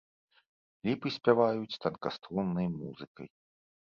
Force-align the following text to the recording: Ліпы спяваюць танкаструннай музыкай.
Ліпы 0.85 1.11
спяваюць 1.17 1.79
танкаструннай 1.83 2.67
музыкай. 2.79 3.27